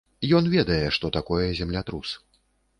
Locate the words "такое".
1.19-1.45